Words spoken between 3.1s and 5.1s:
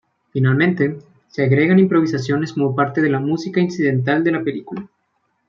la música incidental de la película.